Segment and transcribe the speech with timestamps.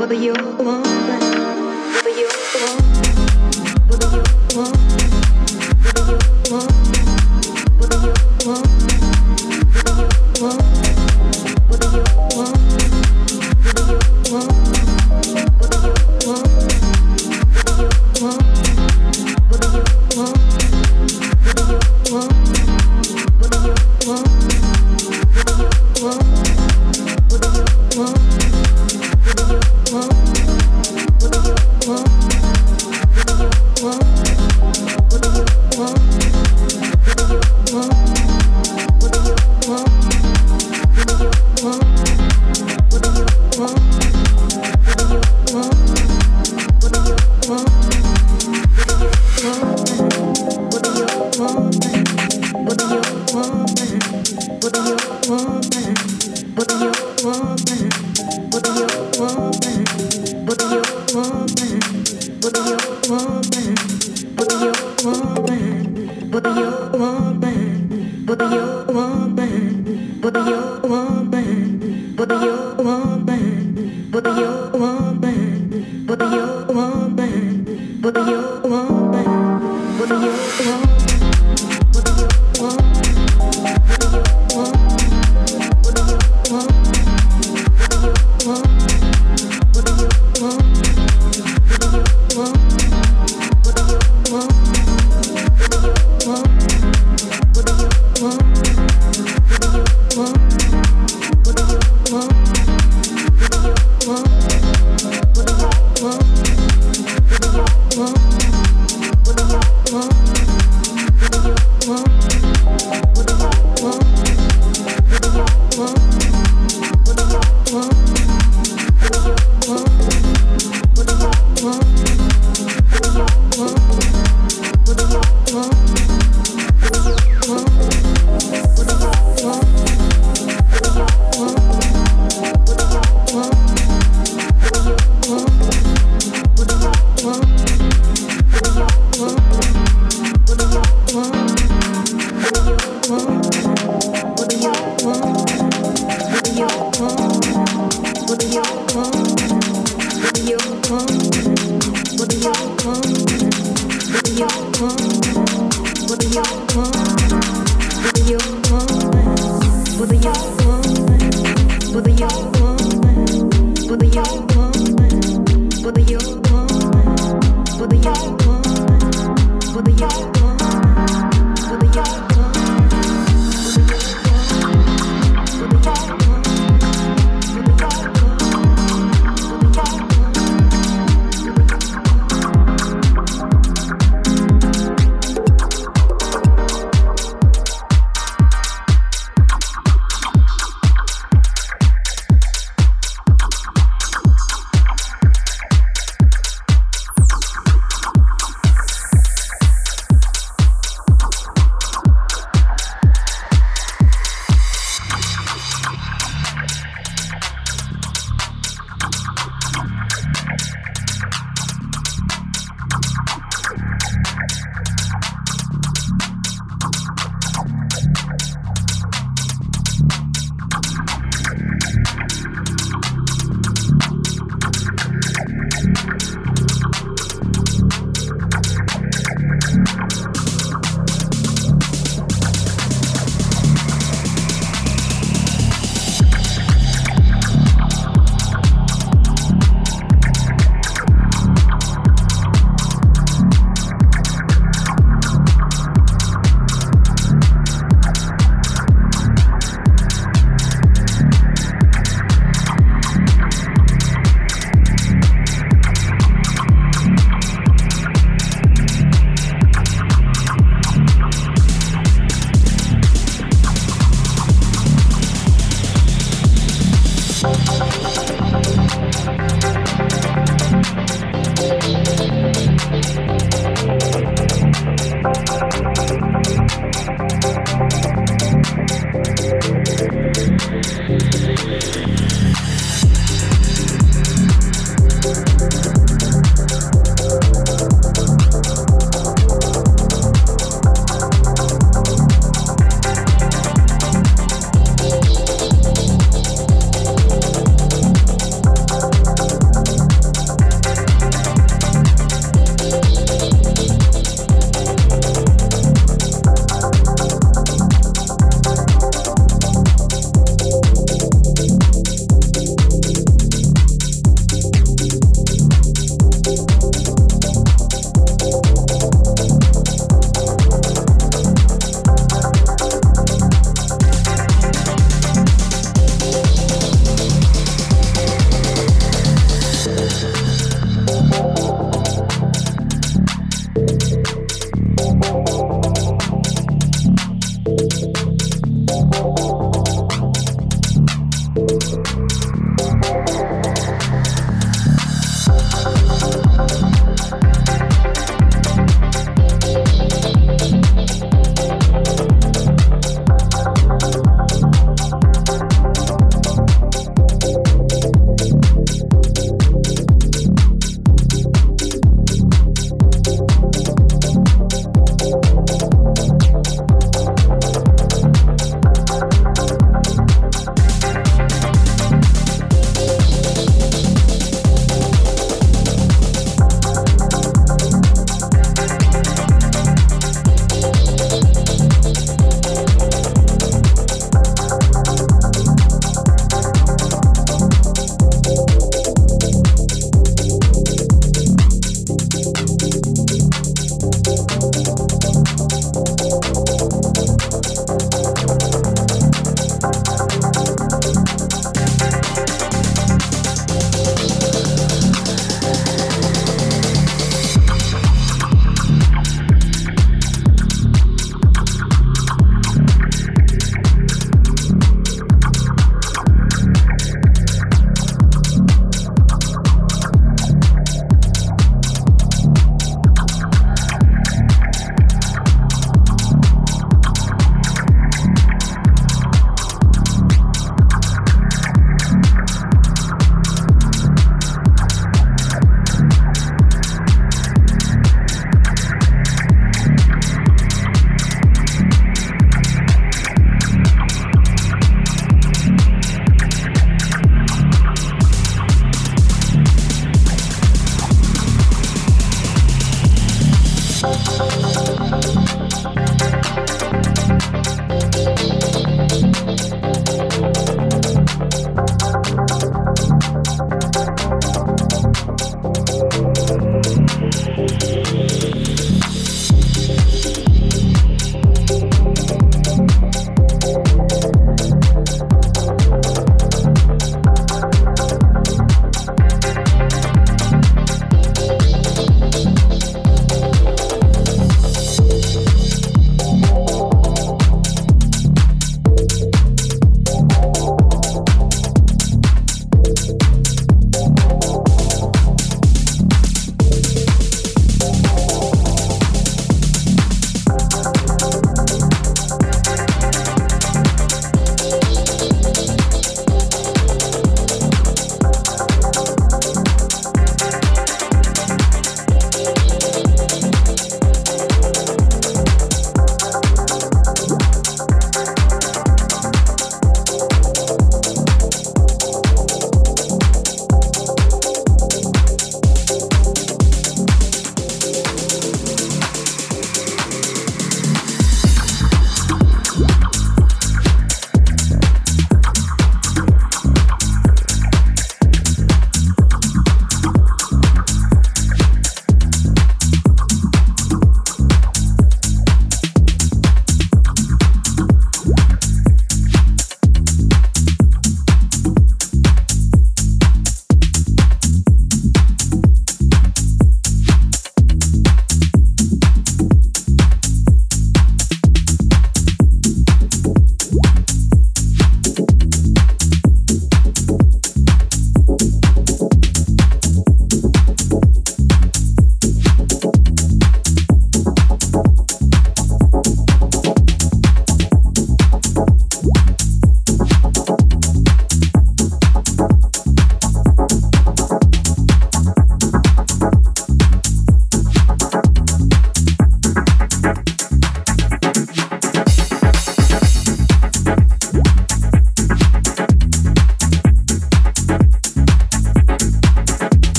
[0.00, 1.39] What are you?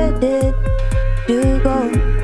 [0.00, 0.54] where did
[1.28, 2.19] you go?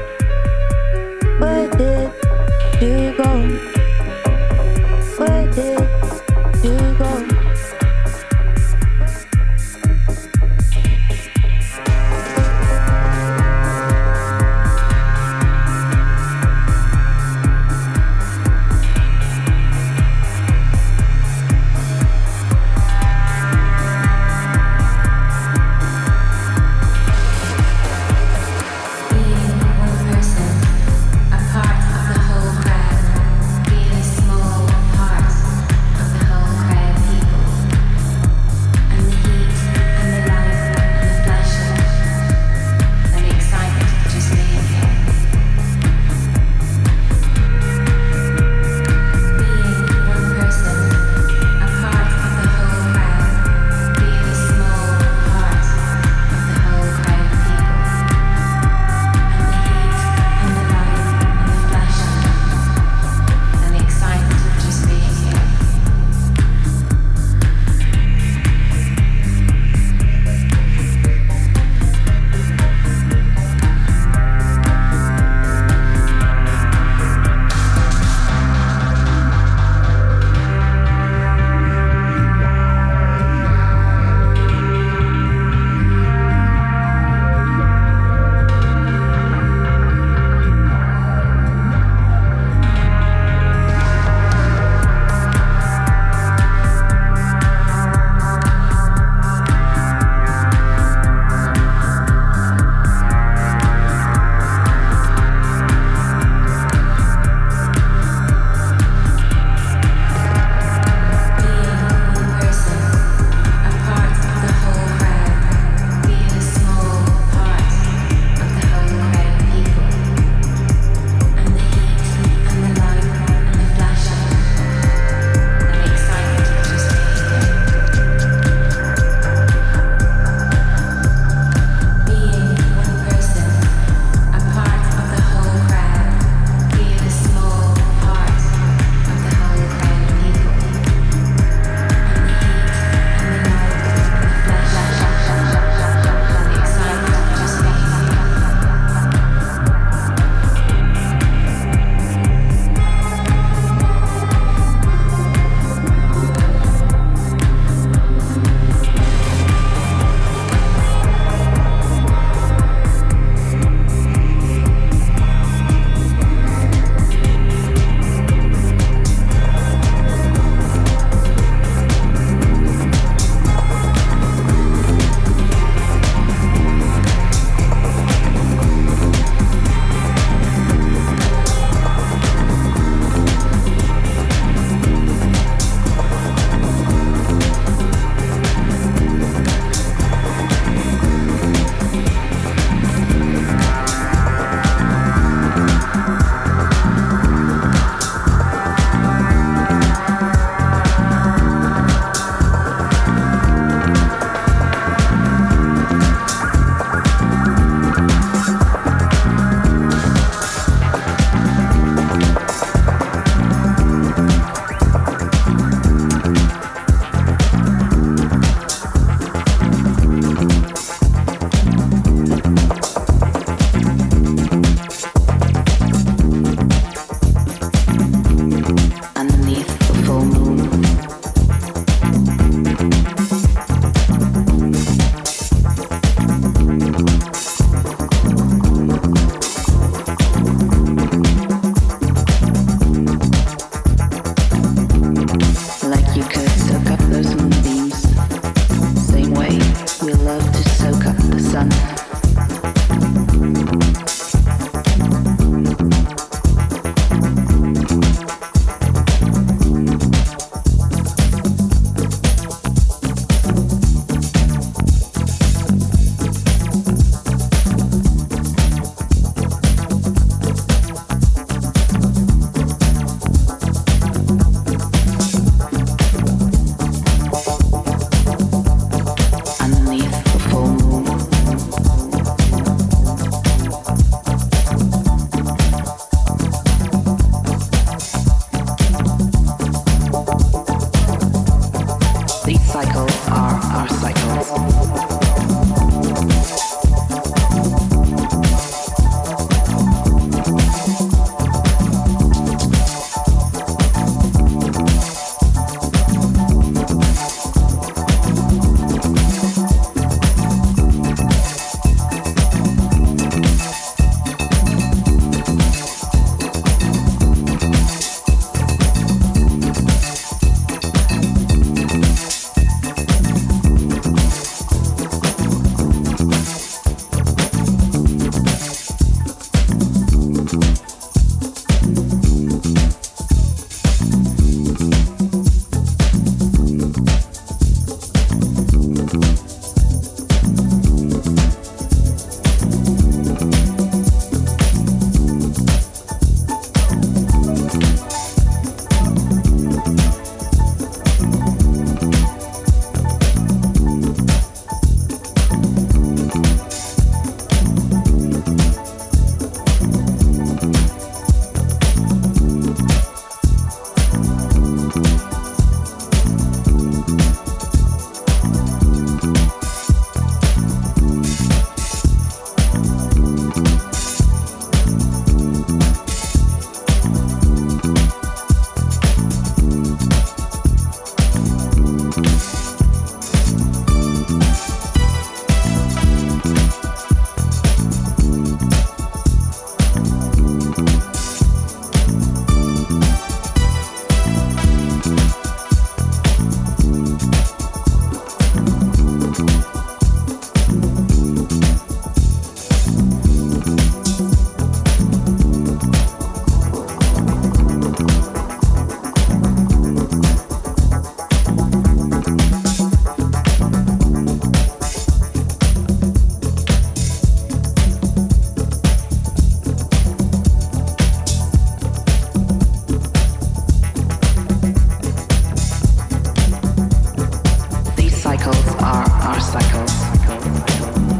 [428.47, 431.16] cycles are our cycles.